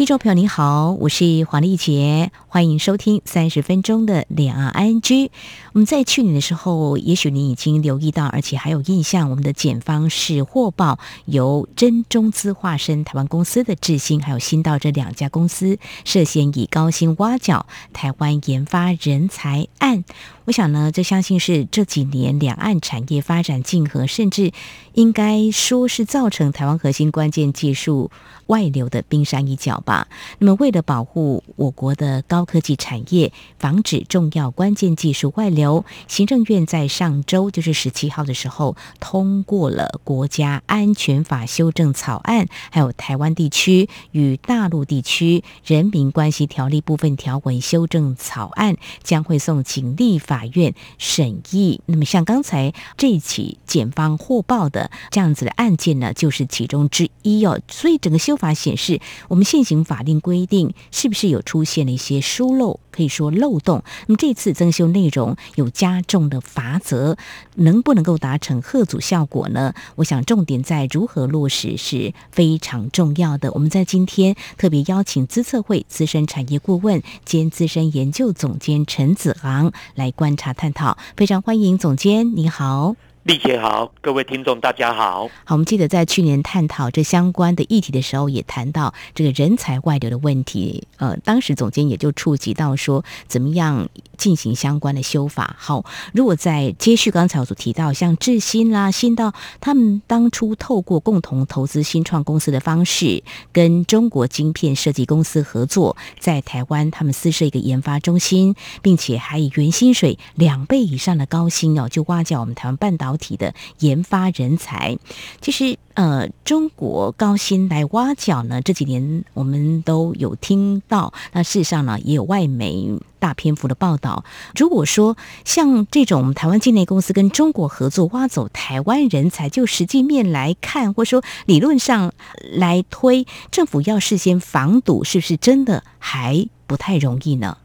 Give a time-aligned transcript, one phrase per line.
[0.00, 5.28] 听众朋友您好，我是黄丽杰，欢迎收听三十分钟的两岸 ING。
[5.74, 20.04] 我们在去年的时候，也许您已经留意到，而且还有印象，我们的检方是获报由真中资化身台湾公司的智新还有新道这两家公司涉嫌以高薪挖角台湾研发人才案。
[20.46, 24.50] 我想呢，这相信是这几年两岸产业发展竞合，甚至
[24.94, 28.10] 应该说是造成台湾核心关键技术
[28.50, 30.08] 外流的冰山一角吧。
[30.38, 50.40] 那么，为了保护我国的高科技产业，防止重要关键技术外流，行政院在上周就是十七号的时候，通过了国家安全法修正草案，还有台湾地区与大陆地区人民关系条例部分条文修正草案，将会送请立法。
[50.54, 57.60] 院审议，那么像刚才这起检方获报的这样子的案件呢，就是其中之一哦。
[57.68, 63.84] 所以整个修法显示，我们现行法令规定是不是有出现了一些疏漏，可以说漏洞。
[64.06, 67.16] 那么这次增修内容有加重的罚则，
[67.56, 69.74] 能不能够达成贺阻效果呢？
[69.96, 73.52] 我想重点在如何落实是非常重要的。
[73.52, 83.09] 我们在今天特别邀请资策会资深产业顾问兼资深研究总监陈子昂来观察探讨，非常欢迎总监，你好。
[83.24, 85.28] 丽姐好，各位听众大家好。
[85.44, 90.88] 好，我们记得在去年探讨这相关的议题的时候，也谈到这个人才外流的问题。
[90.96, 95.54] 呃，当时总监也就触及到说，怎么样进行相关的修法。
[95.58, 113.09] 好，如果在接续刚才我所提到，像智新啦、新道，他们当初透过共同投资新创公司的方式，跟中国晶片设计公司合作，在台湾他们私设一个研发中心，并且还以原薪水两倍以上的高薪哦，就挖角我们台湾半岛。
[113.10, 114.96] 导体的研发人才，
[115.40, 121.12] 其实呃，中国高薪来挖角呢，这几年我们都有听到。
[121.32, 122.88] 那事实上呢，也有外媒
[123.18, 124.24] 大篇幅的报道。
[124.54, 132.12] 如果说像这种台湾境内公司跟中国合作挖走台湾人才，就实际面来看，或者说理论上
[132.52, 137.58] 来推，政府要事先防堵，是不是真的还不太容易呢？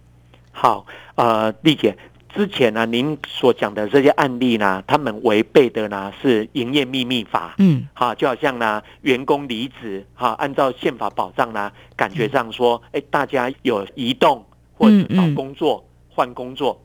[0.51, 1.95] 好，呃，丽姐。
[2.35, 16.81] 之前呢，您所讲的这些案例呢，他们违背的呢是营业秘密法，嗯，哈，就好像呢员工离职，哈，按照宪法保障呢，感觉上说，哎，大家有移动或者找工作、换工作、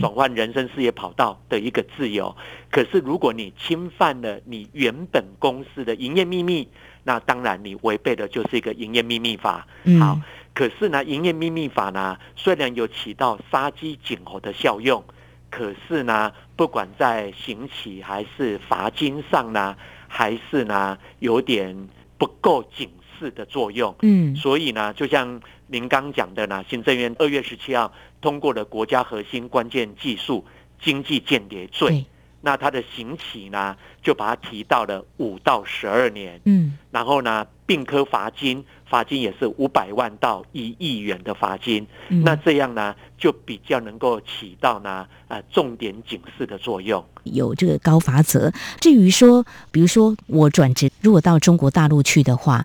[0.00, 2.34] 转换人生事业跑道的一个自由。
[2.70, 6.68] 可是如果你侵犯了你原本公司的营业秘密，
[7.02, 9.66] 那当然你违背的就是一个营业秘密法。
[9.98, 10.20] 好。
[10.54, 15.02] 可是呢，营业秘密法呢，虽然有起到杀鸡儆猴的效用，
[15.50, 19.76] 可是呢，不管在刑期还是罚金上呢，
[20.06, 22.88] 还是呢有点不够警
[23.18, 23.92] 示的作用。
[24.02, 30.44] 嗯，所以呢，就像您刚讲的呢，行政院二月十七号通过了国家核心关键技术
[30.80, 32.06] 经济间谍罪。
[32.40, 48.52] 那他的刑期呢，就把它提到了五到十二年，嗯，然后呢，并科罚金，罚金也是五百万到一亿元的罚金，那这样呢，就比较能够起到呢，呃，重点警示的作用，有这个高罚则。
[48.80, 52.64] 至于说，比如说我转职如果到中国大陆去的话，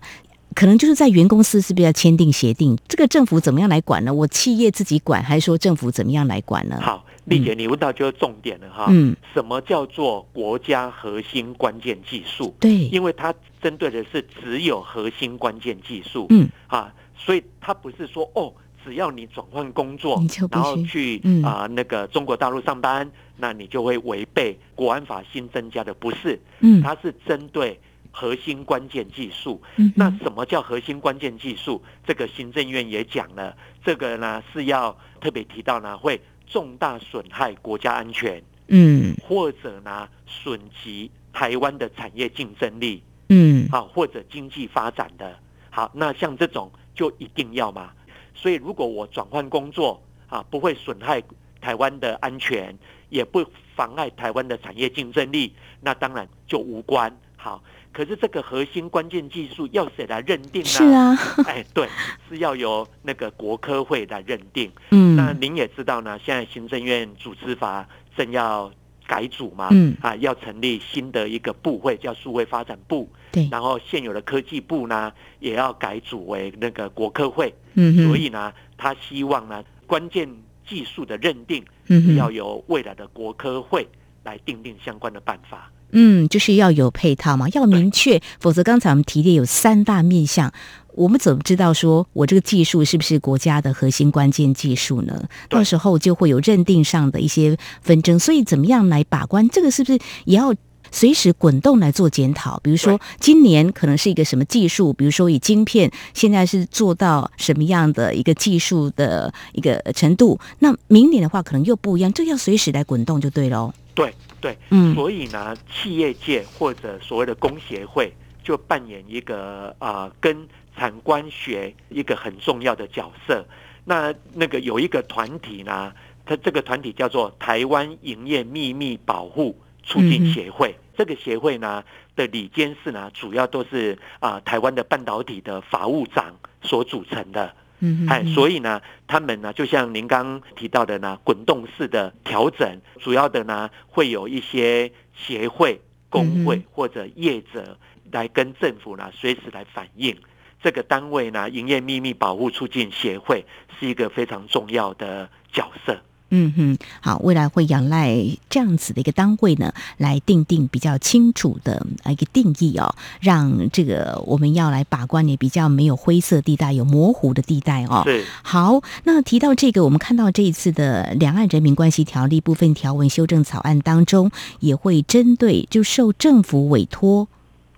[0.54, 2.76] 可能就是在原公司是不是要签订协定？
[2.88, 4.12] 这个政府怎么样来管呢？
[4.12, 6.78] 我企业自己管，还是说政府怎么样来管呢？
[6.80, 7.04] 好。
[7.26, 8.86] 丽姐，你问到就是重点了哈。
[8.88, 12.52] 嗯，什么叫做国家核心关键技术？
[12.58, 16.26] 对，因为它针对的是只有核心关键技术。
[16.30, 18.52] 嗯，啊，所以它不是说哦，
[18.84, 26.40] 只要你转换工作，然后去啊那个中国大陆上班，那你就会违背国安法新增加的，不是？
[26.60, 27.78] 嗯，它是针对
[28.10, 29.62] 核心关键技术。
[29.76, 31.82] 嗯，那什么叫核心关键技术？
[32.06, 36.20] 这个行政院也讲了，这个呢是要特别提到呢会。
[36.52, 45.38] 重大损害国家安全，嗯，或者呢损及台湾的产业竞争力，嗯，好，或者经济发展的，
[45.70, 47.92] 好，那像这种就一定要嘛。
[48.34, 51.22] 所以如果我转换工作啊，不会损害
[51.60, 52.76] 台湾的安全，
[53.10, 53.46] 也不
[53.76, 57.16] 妨碍台湾的产业竞争力，那当然就无关。
[57.36, 57.62] 好。
[57.92, 60.68] 可是这个核心关键技术要谁来认定呢？
[60.68, 61.16] 是啊，
[61.46, 61.88] 哎，对，
[62.28, 64.70] 是要由那个国科会来认定。
[64.90, 68.70] 嗯，那您也知道呢，现在行政院组织法正要
[69.06, 73.10] 改组嘛，嗯啊，要成立新的一个部会，叫数位发展部。
[73.32, 77.52] 对，然后现有的科技部呢，也要改组为那个国科会。
[77.74, 80.28] 嗯所以呢，他希望呢，关键
[80.66, 83.88] 技术的认定，嗯要由未来的国科会
[84.22, 85.70] 来定定相关的办法。
[85.92, 90.52] 嗯，就是要有配套嘛，要明确，否则刚才我们提的有三大面向。
[90.96, 95.22] 我们怎么知道说我这个技术是不是国家的核心关键技术呢？
[95.48, 99.48] 到时候就会有认定上的一些纷争，所以怎么样来把关？
[99.48, 100.52] 这个是不是也要
[100.90, 102.58] 随时滚动来做检讨？
[102.60, 104.92] 比如说今年可能是一个什么技术？
[104.92, 110.38] 比如说以晶片现在是做到什么样的一个技术的一个程度？
[110.58, 113.72] 那明年的话可能又不一样，这要随时来滚动就对喽。
[113.94, 120.48] 对对，嗯，所以呢，企业界或者所谓的工协会就扮演一个啊跟。
[120.78, 123.44] 产官学一个很重要的角色，
[123.84, 125.92] 那那个有一个团体呢，
[126.24, 129.54] 它这个团体叫做台湾营业秘密保护
[129.90, 130.74] 促进协会。
[130.96, 131.82] 这个协会呢
[132.14, 137.54] 的里监事呢，主要都是啊台湾的半导体的法务长所组成的。
[137.80, 147.78] 嗯，哎，所以呢，他们呢就像您刚提到的呢，滚动式的调整，主要的呢会有一些协会、工会或者业者
[148.12, 150.14] 来跟政府呢随时来反映。
[150.62, 153.46] 这个单位呢，营业秘密保护促进协会
[153.78, 155.98] 是一个非常重要的角色。
[156.30, 158.16] 嗯哼，好，未来会仰赖
[158.48, 168.02] 这样子的一个单位呢，来定定比较清楚的一个定义哦，让这个我们要来把关也比较没有灰色地带，有模糊的地带哦。
[168.04, 174.30] 对，好，那提到这个，我们看到这一次的两岸人民关系条例部分条文修正草案当中，
[174.60, 177.28] 也会针对就受政府委托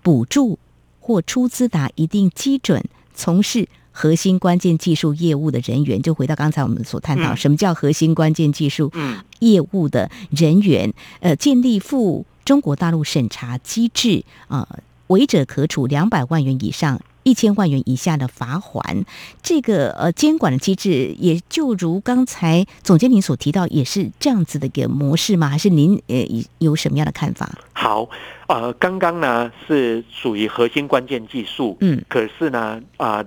[0.01, 0.59] 补助。
[1.05, 2.81] 或出资达一定基准
[3.13, 8.91] 从事核心关键技术业务的人员，就回到刚才我们所探讨，什么叫核心关键技术
[9.39, 10.91] 业务的人员？
[11.21, 14.67] 呃，建立赴中国大陆审查机制啊，
[15.07, 16.99] 违者可处两百万元以上。
[17.25, 19.05] 一千万元以下的罚款，
[19.41, 25.47] 这个呃监管的机制，也就如刚才总监您所提到，也是这样子的一个模式吗？
[25.47, 27.49] 还是您呃有什么样的看法？
[27.71, 28.09] 好，
[28.47, 33.23] 呃，刚刚呢是属于核心关键技术，嗯，可是呢啊，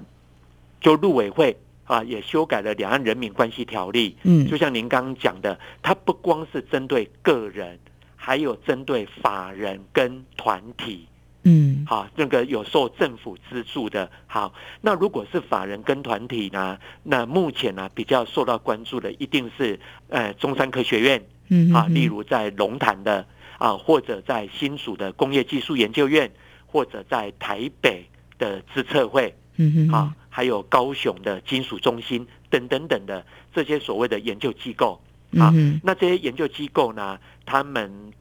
[0.86, 7.76] 就陆委会啊也修改了两岸人民关系条例，嗯，就像您刚刚讲的，它不光是针对个人，
[8.14, 11.08] 还有针对法人跟团体。
[11.42, 16.78] 嗯，好，那个有受政府资助的，好，那如果是法人跟团体呢？
[17.02, 23.26] 那目前呢比较受到关注的一定是呃中山科学院，嗯，啊，例如在龙潭的
[23.58, 26.30] 啊，或者在新竹的工业技术研究院，
[26.64, 28.06] 或者在台北
[28.38, 35.00] 的资策会，嗯哼，啊，还有高雄的金属中心等等等的这些所谓的研究机构，
[35.38, 38.12] 啊，那这些研究机构呢，他们。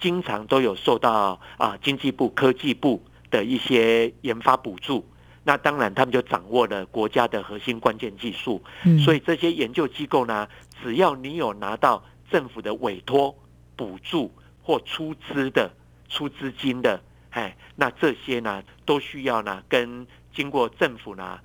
[0.00, 3.00] 经常都有受到啊经济部科技部
[3.30, 5.06] 的一些研发补助，
[5.44, 8.60] 那当然他们就掌握了国家的核心关键技术，
[9.04, 10.48] 所以这些研究机构呢，
[10.82, 13.32] 只要你有拿到政府的委托、
[13.76, 14.28] 补助
[14.60, 15.72] 或出资的
[16.08, 17.00] 出资金的，
[17.30, 20.04] 哎，那这些呢都需要呢跟
[20.34, 21.38] 经过政府呢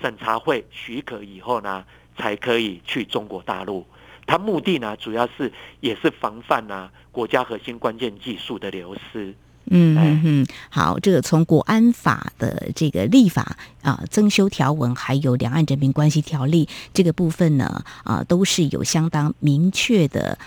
[0.00, 1.84] 审查会许可以后呢，
[2.16, 3.84] 才可以去中国大陆。
[4.26, 9.34] 它目的呢，主要是也是防范呢国家核心关键技术的流失。
[9.72, 20.38] 嗯嗯嗯，好，这个从国安法的这个立法啊增修条文，还有两岸人民关系条例这个部分呢，啊都是有相当明确的。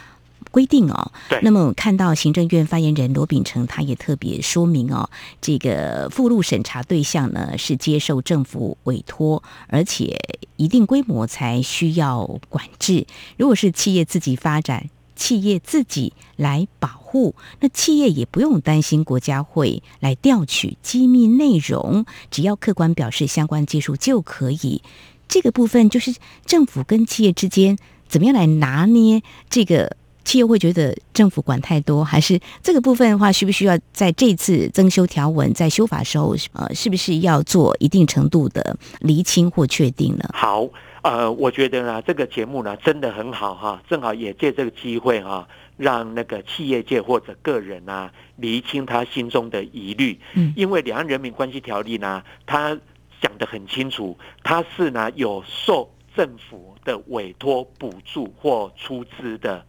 [0.54, 5.10] 规定哦，那么看到行政院发言人罗秉成，他也特别说明哦，
[5.42, 10.16] 这个附录审查对象呢是接受政府委托，而且
[10.56, 13.08] 一定规模才需要管制。
[13.36, 24.84] 如果是企业自己发展，企业自己来保护，那企业也不用担心国家会来调取机密内容，只要客观表示相关技术就可以。
[25.28, 26.14] 这个部分就是
[26.46, 29.98] 政府跟企业之间怎么样来拿捏这个。
[30.34, 40.28] 企业会觉得政府管太多，还是这个部分的话，需不需要在这次增修条文在修法时候，呃，是不是要做一定程度的厘清或确定呢？
[40.34, 40.68] 好，
[41.04, 45.48] 呃，我觉得呢，这个节目呢真的很好哈，正好也借这个机会哈，
[45.78, 50.20] 让那个企业界或者个人啊厘清他心中的疑虑。
[50.34, 52.76] 嗯，因为两岸人民关系条例呢，它
[53.22, 59.64] 讲得很清楚，它是呢有受政府的委托、补助或出资的。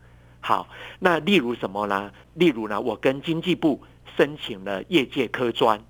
[0.46, 2.12] 好，那例如什么呢？
[2.34, 3.82] 例如呢，我跟经济部
[4.14, 5.82] 申请了业界科专，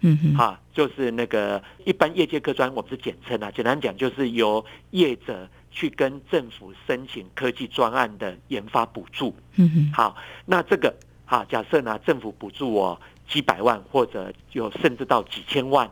[0.00, 9.34] 嗯哼，哈，就是那个一般业界科专，我们是简称啊，简单讲就是由业者去跟政府申请科技专案的研发补助。
[9.56, 10.94] 嗯哼，好，那这个
[11.24, 15.90] 哈，假设呢，政府补助我几百万，或者有甚至到几千万，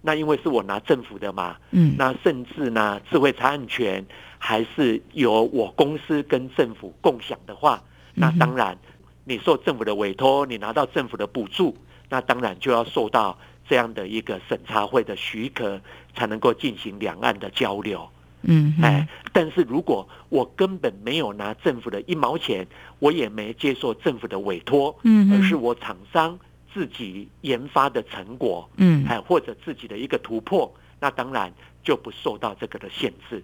[0.00, 4.06] 那因为是我拿政府的嘛，嗯，那甚至呢，智慧财产权
[4.38, 7.82] 还是由我公司跟政府共享的话，
[8.14, 8.78] 那当然，
[9.24, 11.76] 你受政府的委托，你拿到政府的补助，
[12.08, 15.80] 那当然就要受到这样的一个审查会的许可，
[16.14, 18.08] 才能够进行两岸的交流。
[18.42, 22.66] 嗯，哎，但是如果我根本没有拿政府的一毛钱，
[23.00, 26.38] 我也没接受政府的委托，嗯，而是我厂商
[26.72, 31.52] 自己研发的成果，嗯，哎，或者自己的一个突破，那当然
[31.82, 33.42] 就不受到这个的限制。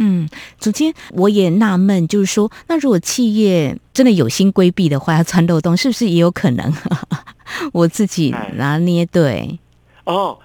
[0.00, 0.28] 嗯，
[0.58, 6.72] 总监，我也纳闷，就是说，那如果企业真的有心规避的话，要钻漏洞，是不是也有可能？
[7.72, 9.58] 我自己拿捏对。
[10.04, 10.36] 哦。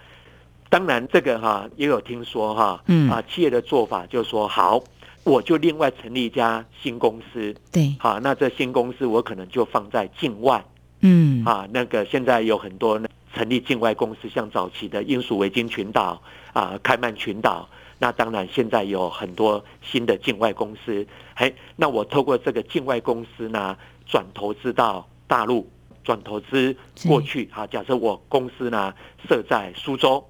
[0.68, 4.84] 当然，这个哈也有听说哈，嗯啊，企业的做法就是说，好，
[5.24, 10.66] 我就另外成立一家新公司，对，好，那这新公司我可能就放在境外，
[11.00, 13.00] 嗯啊，那个现在有很多
[13.34, 16.22] 成立境外公司，像早期的英属维京群岛
[16.52, 25.70] 啊、开曼群岛，那当然现在有很多新的境外公司，嘿，那我透过这个境外公司呢，转投资到大陆，
[26.04, 26.76] 转投资
[27.08, 28.94] 过去，好，假设我公司呢
[29.28, 30.24] 设在苏州。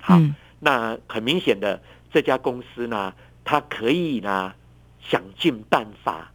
[0.00, 0.20] 好，
[0.60, 1.80] 那很明显的，
[2.12, 4.52] 这家公司呢，它可以呢
[5.00, 6.32] 想尽办法，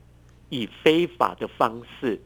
[0.49, 2.21] 以非法的方式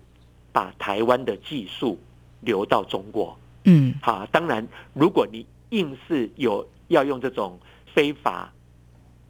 [0.52, 2.00] 把台湾的技术
[2.40, 3.38] 流到中国。
[3.66, 7.60] 嗯，好，当然，如果你硬是有要用这种
[7.94, 8.52] 非法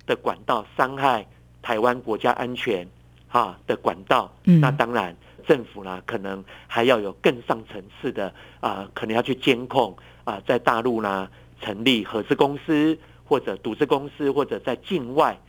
[0.05, 1.25] 的管道伤害
[1.61, 2.87] 台湾国家安全
[3.27, 5.15] 哈的管道，那当然
[5.47, 11.29] 政府呢可能还要有更上层次的啊，可能要去监控啊，在大陆呢。
[11.61, 15.39] 成立合资公司或者独资公司，或者在境外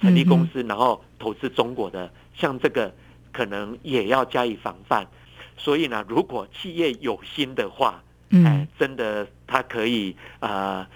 [0.00, 2.90] 成立公司，然后投资中国的，像这个
[3.30, 5.06] 可能也要加以防范。
[5.58, 10.88] 所以呢，如果企业有心的话，哎，真的他可以啊。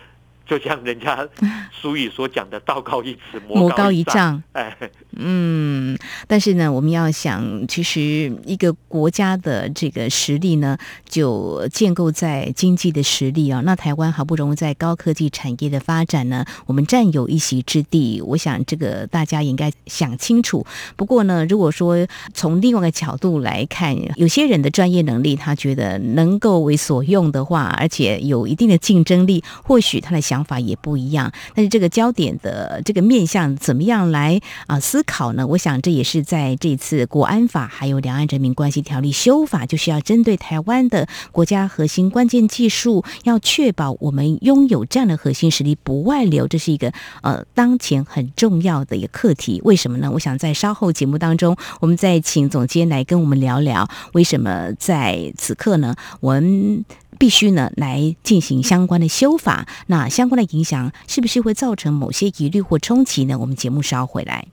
[0.49, 1.27] 就像人家
[1.73, 4.43] 俗语所讲的“道高一尺，魔高一丈”。
[4.53, 4.77] 哎，
[5.17, 5.97] 嗯，
[6.27, 10.77] 但是呢，我们要想，其实一个国家的这个实力呢，
[11.09, 13.63] 就建构在经济的实力啊。
[13.65, 18.21] 那台湾好不容易在高科技产业的发展呢，我们占有一席之地。
[18.21, 20.67] 我想这个大家应该想清楚。
[20.97, 21.97] 不过呢，如果说
[22.35, 30.32] 从另外一个角度来看，有些人的专业能力，他觉得能够为所用的话，而且有一定的竞争力，或许他的想。
[30.33, 35.47] 想法也不一样，但是这个焦点的这个面向怎么样来啊思考呢？
[35.47, 49.61] 我想这也是在这次国安法还有两岸人民关系条例修法，就是要针对台湾的国家核心关键技术，要确保我们拥有这样的核心实力不外流，这是一个呃当前很重要的一个课题。
[49.65, 50.11] 为什么呢？
[50.15, 55.95] 我想在稍后节目当中，我们再请总监来跟我们聊聊，为什么在此刻呢？
[56.21, 56.85] 我们。
[57.23, 63.39] 必须呢来进行相关的修法，那相关的影响是不是会造成某些疑虑或冲击呢？
[63.39, 64.49] 我们节目稍后回来。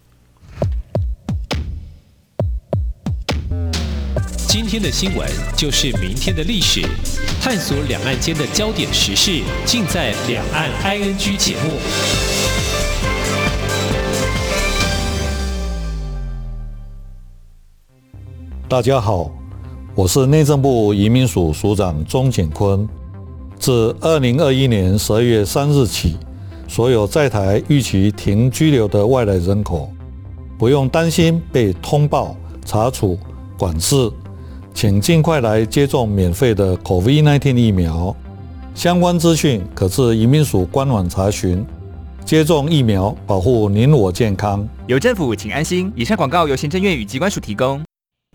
[4.47, 6.88] 今天的新闻就是明天的历史，
[7.41, 11.71] 探索两岸间的焦点时事，尽在《两岸 ING》节目。
[18.69, 19.38] 大家好。
[20.00, 22.88] 我是内政部移民署署长钟景坤。
[23.60, 26.15] 自二零二一年十二月三日起，
[26.70, 29.91] 所有在台预期停居留的外来人口，
[30.58, 33.20] 不用担心被通报、查处、
[33.58, 34.10] 管制，
[34.74, 38.15] 请尽快来接种免费的 COVID-19 疫苗。
[38.74, 41.65] 相关资讯可至移民署官网查询。
[42.24, 44.65] 接种疫苗，保护您我健康。
[44.88, 45.91] 有政府，请安心。
[45.94, 47.84] 以上广告由行政院与机关署提供。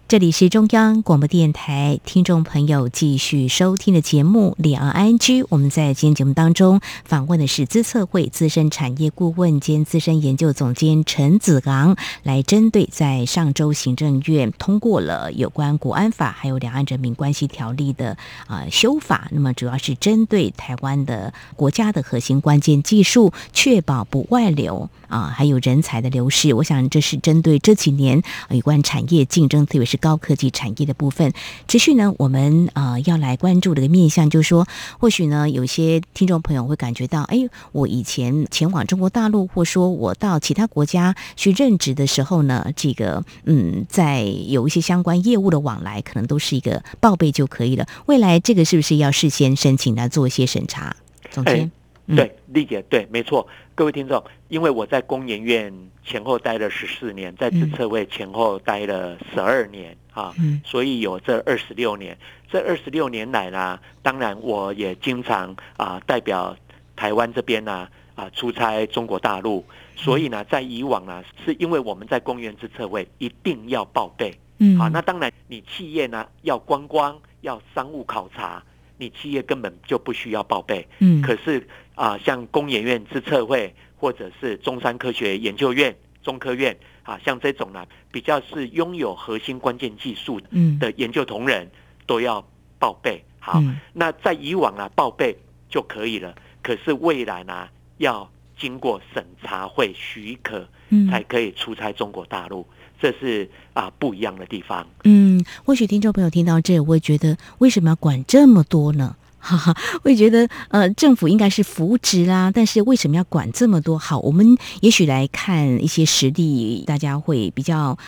[0.06, 5.42] 这里是中央广播电台，听众朋友继续收听的节目《两岸安居》。
[5.48, 26.52] 我们在今天节目当中访问的是资策会资深产业顾问兼资深研究总监陈子昂，来针对在上周行政院通过了有关国安法还有两岸人民关系条例的啊修法，那么主要是针对台湾的国家的核心关键技术，确保不外流啊，还有人才的流失。
[26.52, 29.93] 我想这是针对这几年有关产业竞争，特别是。
[29.96, 31.32] 高科技产业的部分，
[31.68, 34.66] 持续呢，我们啊要来关注的个面向，就是说，
[34.98, 37.38] 或许呢，有些听众朋友会感觉到，哎，
[37.72, 47.86] 我以前前往中国大陆，或说我到其他国家去任职的时候呢，这个嗯，在有一些相关业务的往来，可能都是一个报备就可以了。
[48.06, 50.96] 未来这个是不是要事先申请来做一些审查？
[51.30, 51.70] 总监，
[52.06, 53.46] 对，丽姐，对，没错。
[53.74, 55.72] 各位听众，因为我在工研院
[56.04, 60.34] 前后待了十四年，在自测会前后待了十二年啊，
[60.64, 62.16] 所以有这二十六年。
[62.50, 66.54] 这二十六年来呢，当然我也经常啊代表
[66.94, 69.64] 台湾这边呢啊出差中国大陆，
[69.96, 78.62] 所以呢，在以往呢，是因为我们在公园自测会一定要报备，嗯，好，那当然你企业呢要观光，要商务考察。
[78.96, 90.40] 你企业根本就不需要报备，嗯，可是啊，像工研院自测会或者是中山科学研究院、中科院啊，像这种呢，比较是拥有核心关键技术
[90.78, 91.70] 的研究同仁
[92.06, 92.46] 都要
[92.78, 93.24] 报备。
[93.40, 95.36] 好，那在以往啊，报备
[95.68, 100.66] 就可以了，可是未来呢，要经过审查会许可，
[101.10, 102.66] 才可以出差中国大陆。
[103.04, 104.86] 这是啊不一样的地方。
[105.04, 109.14] 嗯，或许听众朋友听到这，我会觉得为什么要管这么多呢？
[109.38, 113.98] 哈哈，我也觉得呃，政府应该是扶植啦，但是为什么要管这么多？
[113.98, 117.98] 好，我们也许来看一些实例，大家会比较。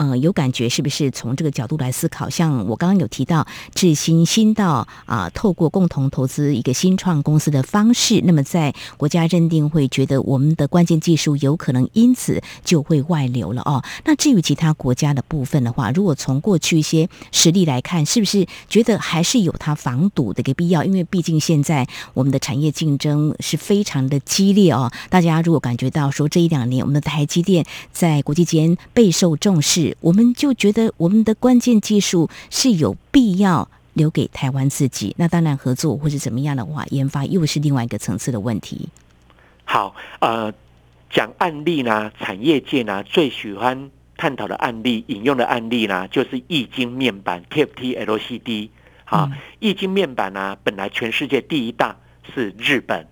[0.00, 2.30] 呃，有感觉是不是从这个角度来思考？
[2.30, 13.84] 像我刚刚有提到智新新道啊，透过共同投资一个新创公司的方式，那么在国家认定会觉得我们的关键技术有可能因此就会外流了哦。
[14.06, 20.82] 那至于其他国家的部分的话，如果从过去一些实例来看，是不是觉得还是有它防堵的一个必要？
[20.82, 24.90] 因为毕竟现在我们的产业竞争是非常的激烈哦。
[25.10, 29.89] 大家如果感觉到说这一两年我们的台积电在国际间备受重视。
[30.00, 35.14] 我们就觉得我们的关键技术是有必要留给台湾自己。
[35.18, 38.88] 那当然，合作或者怎么样的话，研发又是另外一个层次的问题。
[39.64, 40.52] 好，呃，
[41.10, 48.68] 讲案例呢，产业界呢最喜欢探讨的案例、引用的案例呢，就是液晶面板 TFT LCD。
[49.04, 49.28] 啊，
[49.58, 51.96] 液晶面板呢，本来全世界第一大
[52.32, 53.06] 是日本。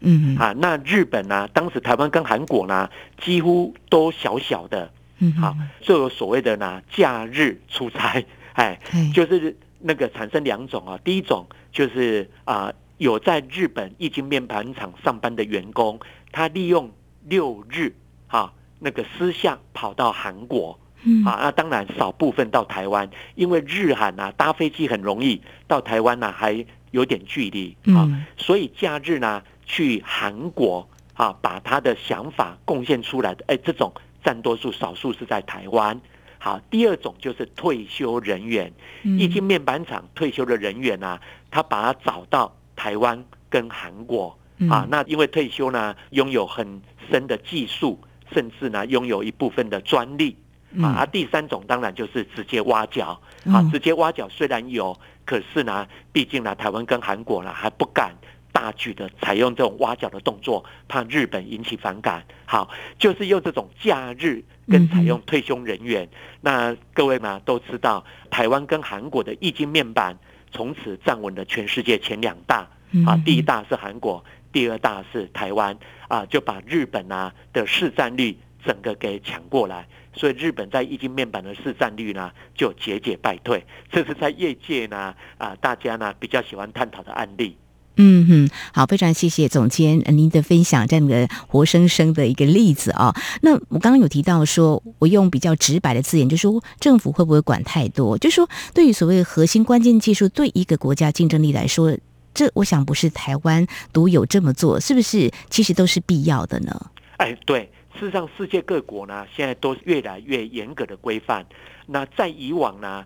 [0.00, 4.90] 嗯，啊，那日本呢，当时台湾跟韩国呢，几乎都小小的。
[5.20, 8.78] 嗯，好，就有所谓的呢，假日出差， 哎，
[9.12, 15.98] 就是那个产生两种啊，第一种就是啊，有在日本液晶面板厂上班的员工，
[16.30, 16.92] 他利用
[17.28, 17.92] 六日，
[18.28, 33.92] 啊，那个私下跑到韩国，嗯，啊，那当然少部分到台湾，因为日韩啊搭飞机很容易，到台湾呢还有点距离，啊，所以假日呢去韩国，啊，把他的想法贡献出来的，哎，这种。
[34.22, 36.00] 占多数，少数是在台湾。
[36.40, 38.72] 好，第二种就是退休人员，
[39.18, 41.18] 液晶面板厂退休的人员呢，
[41.50, 44.38] 他把他找到台湾跟韩国
[44.70, 44.86] 啊。
[44.88, 47.98] 那因为退休呢，拥有很深的技术，
[48.32, 50.36] 甚至呢拥有一部分的专利
[50.80, 51.04] 啊。
[51.06, 58.14] 第三种当然就是直接挖角啊，直接挖角虽然有，可是呢，毕竟呢台湾跟韩国呢还不敢。
[58.52, 62.24] 大举的采用这种挖角的动作，怕日本引起反感。
[62.44, 66.08] 好，就是用这种假日跟采用退休人员。
[66.40, 70.18] 那各位嘛都知道，台湾跟韩国的液晶面板
[70.50, 72.68] 从此站稳了全世界前两大。
[73.06, 75.78] 啊，第一大是韩国，第二大是台湾。
[76.08, 78.34] 啊，就把日本啊的市占率
[78.64, 79.86] 整个给抢过来。
[80.14, 83.62] 所以日本在液晶面板的市占率呢就节节败退。
[83.90, 87.56] 这是在业界呢啊大家呢比较喜欢探讨的案例。
[88.00, 93.12] 嗯哼，好，非常谢谢总监您的分享，这样的活生生的一个例子啊。
[93.42, 98.16] 那我刚刚有提到说，我用比较直白的字眼，就说政府会不会管太多？
[98.16, 101.98] 就是说对于所谓核心关键技术，对一个国家竞争力来说，
[102.32, 105.32] 这我想不是台湾独有这么做，是不是？
[105.50, 106.90] 其实都是必要的呢？
[107.16, 111.44] 哎，对，事实上世界各国呢，现在都越来越严格的规范。
[111.86, 113.04] 那在以往呢，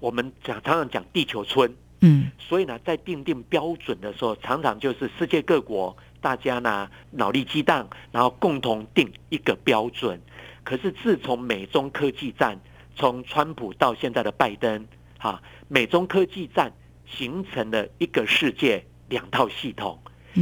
[0.00, 1.70] 我们讲常常讲地球村。
[2.00, 10.20] 嗯，所以呢，在定定标准的时候，常常就是世界各国大家呢脑力激荡，然后共同定一个标准。
[10.62, 12.60] 可是自从美中科技战，
[12.94, 14.86] 从川普到现在的拜登，
[15.18, 16.72] 哈，美中科技战
[17.06, 19.98] 形成了一个世界两套系统。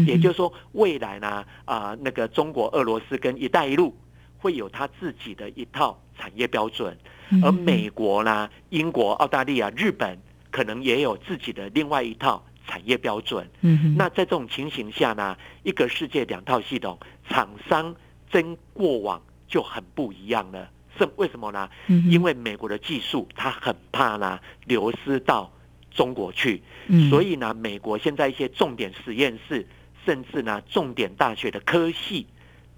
[0.07, 3.95] 也就是说，未来呢，啊，那个中国、俄罗斯跟一带一路
[4.39, 6.97] 会有他自己的一套产业标准，
[7.43, 10.19] 而美国呢、英国、澳大利亚、日本。
[10.53, 13.51] 可能也有自己的另外一套产业标准。
[13.63, 16.97] 嗯，那在这种情形下呢，一个世界两套系统，
[17.29, 17.93] 厂商
[18.31, 20.71] 争过往就很不一样了。
[20.99, 21.69] 是为什么呢？
[21.89, 25.51] 因为美国的技术，它很怕呢流失到
[25.91, 26.63] 中国去。
[27.09, 29.67] 所以呢，美国现在一些重点实验室，
[30.05, 32.27] 甚至呢重点大学的科系，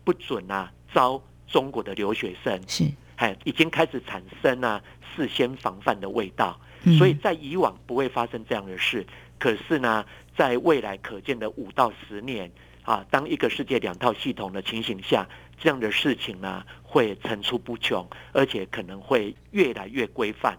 [0.04, 2.60] 不准啊招中国的留学生。
[2.68, 2.84] 是，
[3.24, 4.82] 哎，已经开始产生呢
[5.16, 6.60] 事先防范的味道。
[6.98, 9.06] 所以在以往不会发生这样的事，
[9.38, 10.04] 可是呢，
[10.36, 15.26] 在未来可见的五到十年，啊，当一个世界两套系统的情形下，
[15.58, 20.58] 这样的事情呢会层出不穷，而且可能会越来越规范。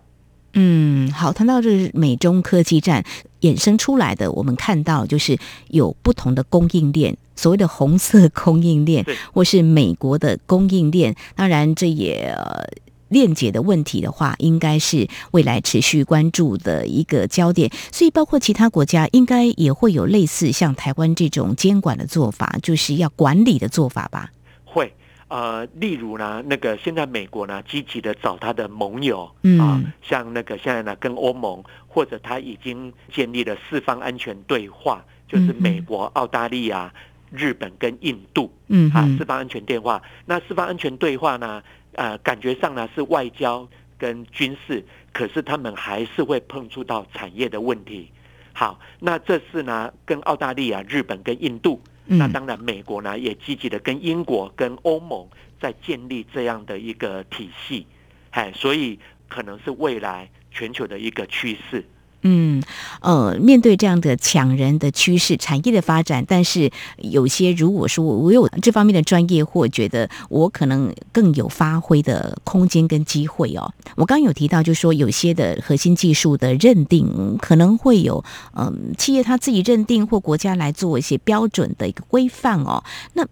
[0.58, 3.04] 嗯，好，谈到这美中科技战
[3.41, 5.38] 衍生出来的，我们看到就是
[5.68, 11.13] 有不同的供应链，所谓的红色供应链，或是美国的供应链。
[11.36, 12.65] 当然，这也呃
[13.10, 17.70] 链接的问题的话，应该是未来持续关注的一个焦点。
[17.91, 24.32] 所以，包括其他国家，应该也会有类似像台湾这种监管的做法，就是要管理的做法吧？
[24.63, 24.94] 会。
[25.27, 29.23] 呃，例如呢，那个现在美国呢，积极的找他的盟友
[29.59, 36.93] 啊，像那个现在呢，跟欧盟或者他已经建立了四方安全对话，就是美国、澳大利亚、
[37.31, 39.99] 日本跟印度，嗯啊，四方安全对话。
[40.27, 48.11] 那四方安全对话呢，呃，感觉上呢是外交跟军事，可是他们还是会碰触到产业的问题。
[48.53, 51.81] 好，那这次呢，跟澳大利亚、日本跟印度。
[52.06, 55.28] 那当然，美国呢也积极的跟英国、跟欧盟
[55.60, 57.88] 在建立这样的一个体系，
[58.30, 61.84] 哎，所以可能是未来全球的一个趋势。
[62.27, 62.59] 嗯，
[63.01, 73.71] 呃，面对这样的抢人的趋势、产业的发展，但是有些如果说我有这方面的专业，或觉得我可能更有发挥的空间跟机会哦。
[73.95, 82.83] 我刚有提到，就是说有些的核心技术的认定可能会有，嗯，企业他自己认定或国家来做一些标准的一个规范哦。
[83.13, 83.23] 那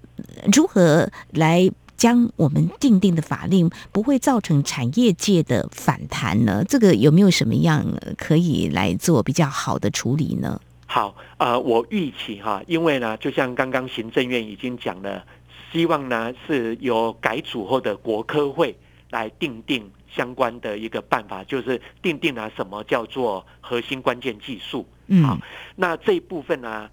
[0.53, 1.71] 如何来？
[1.95, 6.63] 将我们定定的法令不会造成产业界的反弹呢？
[6.67, 7.86] 这个有没有什么样
[8.17, 10.60] 可以来做比较好的处理呢？
[10.86, 15.23] 好，呃，我预期哈，因为呢，就像刚刚行政院已经讲了，
[15.71, 18.77] 希望呢是由改组后的国科会
[19.10, 24.86] 来定定相关的一个办法，就是定定了什么叫做核心关键技术。
[25.08, 25.38] 嗯，好，
[25.75, 26.69] 那这一部分呢？
[26.69, 26.89] 啊，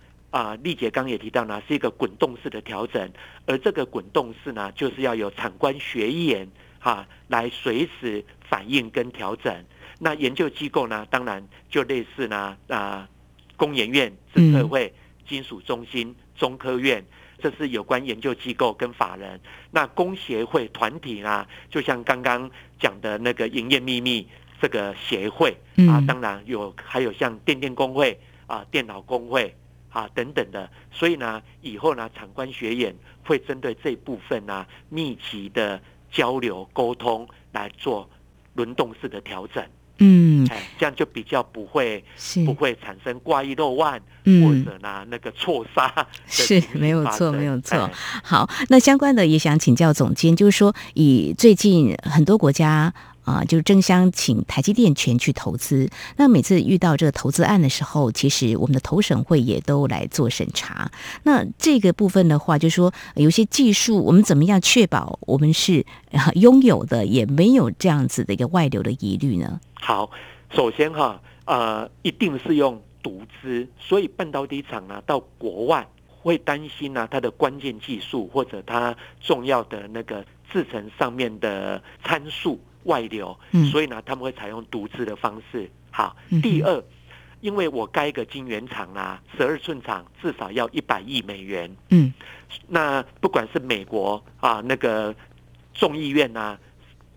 [0.63, 3.11] 丽姐刚也提到呢，是一个滚动式的调整，
[3.47, 9.65] 而这个滚动式呢，就是要有产官学研哈来随时反应跟调整。
[9.99, 13.09] 那研究机构呢，当然就类似呢啊，
[13.57, 14.95] 工研院、智策会、
[15.29, 17.05] 金属中心、中科院，
[17.39, 19.41] 这是有关研究机构跟法人。
[19.73, 24.27] 那工协会团体呢，就像刚刚讲的那个营业秘密
[24.61, 25.57] 这个协会
[25.89, 29.55] 啊，当然有还有像电电工会啊、电脑工会。
[29.91, 38.09] 啊，等等的，所以呢，以后呢，产官学研会针对这部分呢，密集的交流沟通来做
[38.55, 39.65] 轮动式的调整。
[39.99, 42.03] 嗯，哎，这样就比较不会
[42.47, 46.07] 不会产生挂一漏万，或者呢那个错杀。
[46.27, 47.91] 是没有错，没有错。
[48.23, 52.95] 好，那相关的也想请教总监，就是说，以最近很多国家。
[53.25, 55.89] 啊，就是争相请台积电全去投资。
[56.17, 60.91] 那每次遇到这个投资案的时候，其实我们的投审会也都来做审查。
[61.23, 65.85] 那这个部分的话，就是说有些技术，我们怎么样确保我们是
[66.35, 69.61] 拥有的，也没有这样子的一个外流的疑虑呢？
[69.75, 70.11] 好，
[70.51, 82.59] 首先哈，呃，一定是用独资，所以半导体厂呢到国外会担心呢它的关键技术或者它重要的那个制程上面的参数。
[82.85, 83.39] 外流，
[83.71, 85.71] 所以呢，他们会采用独资的方式。
[85.91, 86.83] 好，第二，
[87.41, 91.71] 因为我盖一个晶圆厂啊，十二寸厂至少要一百亿美元。
[91.91, 92.13] 嗯，
[92.69, 95.15] 那不管是美国啊，那个
[95.75, 96.59] 众议院啊，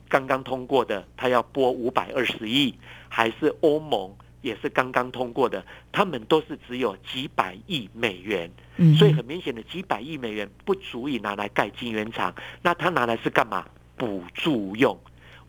[0.10, 2.74] 刚刚通过的，他要拨五百二十亿，
[3.08, 8.52] 还是欧盟也是刚刚通过的，他们都是只有几百亿美元。
[8.78, 13.66] 嗯，所以很明显的，几百亿美元不足以拿来盖晶圆厂，那他拿来是干嘛？
[13.96, 15.00] 补助用。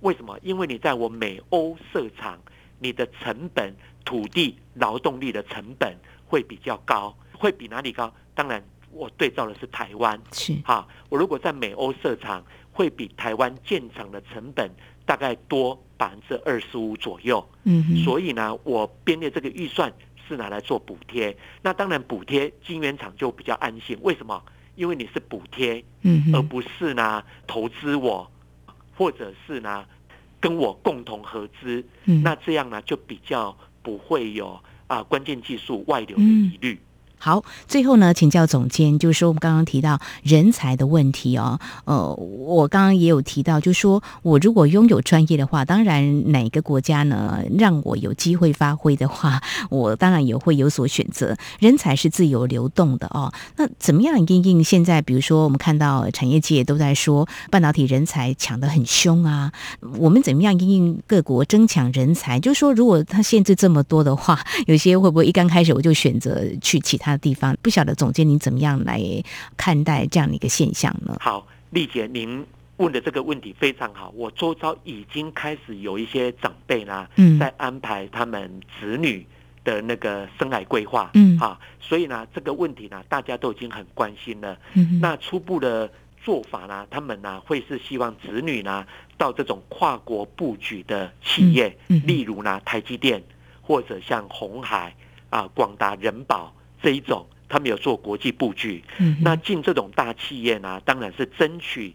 [0.05, 0.39] 为什么？
[0.43, 2.39] 因为你在我美欧设厂，
[2.79, 8.13] 你的成本、土地、劳动力的成本会比较高，会比哪里高？
[8.35, 8.63] 当然，
[8.93, 10.21] 我对照的是台湾。
[10.31, 14.71] 是哈，我如果在美欧设厂，会比台湾建厂的成本
[15.07, 17.43] 大概多百分之二十五左右。
[17.63, 19.91] 嗯，所以呢，我编列这个预算
[20.29, 21.35] 是拿来做补贴。
[21.63, 23.97] 那当然，补贴晶圆厂就比较安心。
[24.03, 24.43] 为什么？
[24.77, 28.31] 因为你是补贴，嗯，而不是呢投资我。
[28.97, 29.85] 或者是呢，
[30.41, 36.81] 跟我共同合资，那这样呢就比较不会有啊关键技术外流的疑虑。
[37.25, 41.59] 好，最后呢，请教总监，就是说我们刚刚提到人才的问题哦。
[41.87, 51.35] 呃，我刚刚也有提到，就是说我如果拥有专业的话，当然哪个国家呢让我有机会发挥的话， 我当然也会有所选择。
[51.61, 53.33] 人才是自由流动的哦。
[53.57, 59.51] 那怎么样应应现在，比如说我们看到产业界都在说半导体人才抢得很凶啊，
[59.97, 62.39] 我们怎么样应应各国争抢人才？
[62.39, 67.14] 就是说，如果他限制这么多的话，有些会不会一刚开始我就选择去其他？
[67.15, 67.57] 的地方。
[67.63, 69.01] 不晓得总监您怎么样来
[69.57, 71.17] 看待这样的一个现象呢？
[71.21, 72.45] 好，丽姐，您
[72.77, 74.13] 问的这个问题非常好。
[74.17, 79.25] 我周遭已经开始有一些长辈呢，在安排他们子女
[79.63, 81.11] 的那个生涯规划。
[81.15, 84.59] 嗯，啊，所以呢，这个问题呢，大家都已经很关心了。
[84.75, 85.91] 嗯，那初步的
[86.23, 88.85] 做法呢，他们呢会是希望子女呢
[89.17, 93.23] 到这种跨国布局的企业，例如呢台积电
[93.63, 94.95] 或者像红海
[95.31, 96.53] 啊、广达、人保
[96.85, 97.27] 这一种。
[97.47, 98.83] 他们有做国际布局，
[99.21, 101.95] 那进这种大企业呢，当然是争取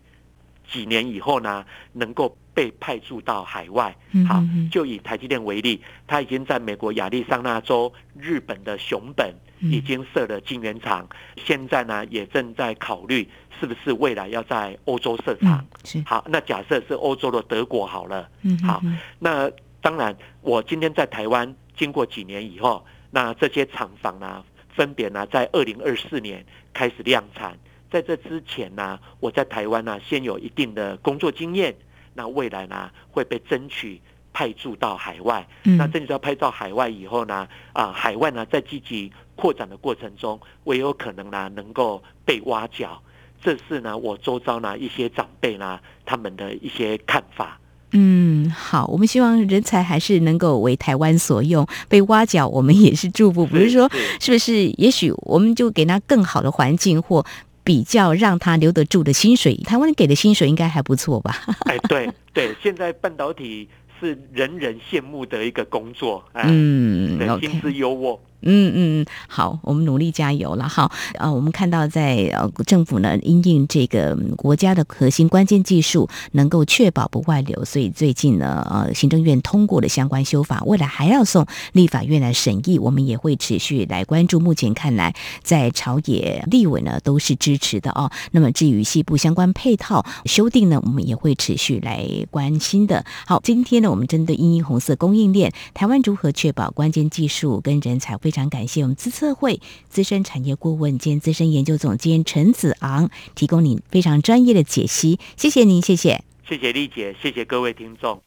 [0.71, 3.93] 几年以后呢，能够被派驻到海外。
[4.25, 13.27] 好，就以台积电为例，它已经在美国亚利桑那州、日本的熊本已经设了晶圆厂，现在呢也正在考虑
[13.59, 15.65] 是不是未来要在欧洲设厂。
[16.05, 18.29] 好，那假设是欧洲的德国好了。
[18.65, 18.81] 好，
[19.17, 24.41] 那当然，我今天在台湾经过几年以后，那这些厂房呢？
[24.79, 27.59] 分别呢，在二零二四年开始量产。
[27.91, 31.75] 在这之前呢，我在台湾呢，先有一定的工作经验。
[32.13, 33.99] 那未来呢，会被争取
[34.31, 35.45] 派驻到海外。
[35.63, 43.03] 那争取到派到海外以后呢，啊，海外呢，在积极扩展的过程中，我也有可能呢，能够被挖角。
[43.41, 47.59] 这是呢，我周遭呢一些长辈呢，他们的一些看法。
[47.91, 53.45] 嗯，好，我们希望人才还是能够为台湾所用，被挖角，我们也是祝福。
[53.47, 53.89] 比如说，
[54.21, 54.67] 是不是？
[54.77, 57.25] 也许我们就给他更好的环境，或
[57.63, 59.55] 比较让他留得住的薪水。
[59.57, 61.35] 台湾给的薪水应该还不错吧？
[61.65, 63.67] 哎，对对，现在半导体
[63.99, 68.19] 是人人羡慕的一个工作，嗯，薪资优渥。
[68.41, 70.89] 嗯嗯，好，我们努力加油了哈。
[71.15, 84.39] 呃，我们看到在呃政府呢，因应这个国家的核心关键技术能够确保不外流，所以最近呢，呃，行政院通过了相关修法，未来还要送立法院来审议，我们也会持续来关注。
[84.39, 88.09] 目前看来，在朝野立委呢都是支持的哦。
[88.31, 93.03] 那么至于西部相关配套修订呢，我们也会持续来关心的。
[93.25, 98.28] 好，今天呢，我们针对因应红色供应链，台湾如何确保关键技术跟人才会。
[98.29, 108.21] 非常感谢我们资策会资深产业顾问兼资深研究总监陈子昂提供您非常专业的解析，谢谢您，谢谢，谢谢丽姐，谢谢各位听众。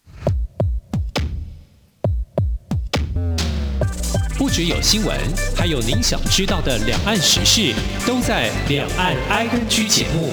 [4.36, 5.16] 不只有新闻，
[5.56, 7.72] 还有您想知道的两岸时事，
[8.04, 10.32] 都在《两岸 I N G》节目。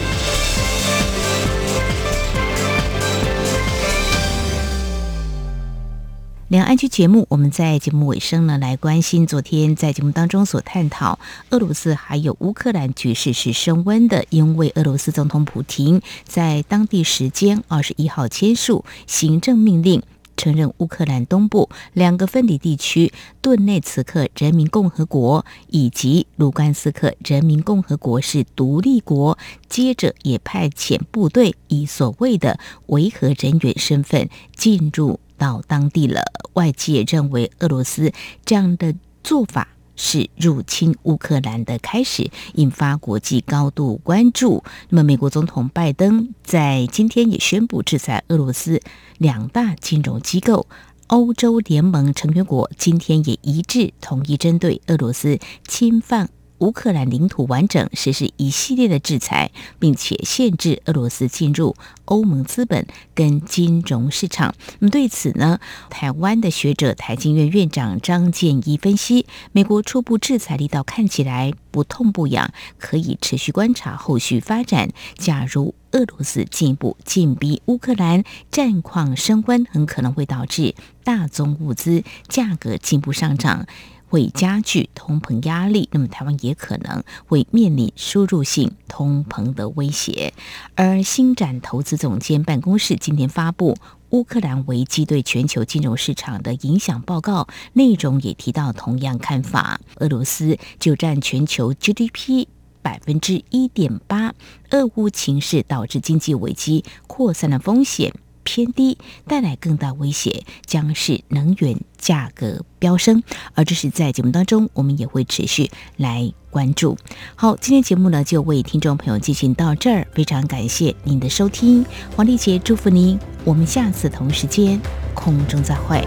[6.49, 11.19] 两岸区节目，我们在节目尾声呢，来关心昨天在节目当中所探讨
[11.51, 20.01] 俄罗斯还有乌克兰局势是升温的，因为俄罗斯总统普京在当地时间二十一号签署行政命令，
[20.37, 35.19] 承认乌克兰东部两个分离地区顿内茨克人民共和国以及卢甘斯克人民共和国是独立国，接着也派遣部队以所谓的维和人员身份进入。
[35.39, 36.21] 到当地了，
[36.53, 38.11] 外界认为俄罗斯
[38.45, 44.63] 这样的做法是入侵乌克兰的开始，引发国际高度关注。
[44.89, 48.79] 那么，美国总统拜登在今天也宣布制裁俄罗斯
[49.17, 50.67] 两大金融机构，
[51.07, 56.29] 欧洲联盟成员国今天也一致同意针对俄罗斯侵犯。
[56.59, 64.53] 乌克兰领土完整实施一系列的制裁，并且限制俄罗斯进入欧盟资本跟金融市场。
[64.79, 74.89] 那么对此呢，台湾的学者台经院院长张建一分析，美国初步制裁力道看起来不痛不痒，可以持续观察后续发展。
[75.17, 83.65] 假如俄罗斯进一步紧逼乌克兰，战况升温，很可能会导致大宗物资价格进一步上涨。
[84.09, 90.33] 会加剧通膨压力，那么台湾也可能会面临输入性通膨的威胁。
[90.75, 93.77] 而新展投资总监办公室今天发布
[94.09, 99.79] 乌克兰危机对全球金融市场的影响报告，内容也提到同样看法。
[99.97, 102.47] 俄罗斯就占全球 GDP
[102.81, 104.33] 百分之一点八，
[104.71, 108.11] 俄乌情势导致经济危机扩散的风险。
[108.49, 113.21] 偏低，带来更大威胁将是能源价格飙升，
[113.53, 116.97] 而这是在节目当中，我们也会持续来关注。
[117.35, 121.85] 好，今天节目呢就为听众朋友进行到这儿，非常感谢您的收听，
[122.15, 124.81] 黄丽杰祝福您，我们下次同时间
[125.13, 126.03] 空中再会。